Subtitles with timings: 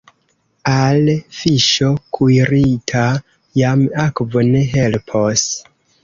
[0.75, 3.03] Al fiŝo kuirita
[3.61, 5.45] jam akvo ne helpos.